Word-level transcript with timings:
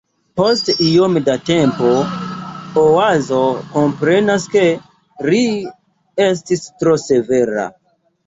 Post 0.39 0.69
iom 0.83 1.17
da 1.25 1.33
tempo 1.49 1.89
Oazo 2.83 3.43
komprenas 3.75 4.47
ke 4.55 4.63
ri 5.27 5.41
estis 6.27 6.65
tro 6.81 6.97
severa. 7.05 7.67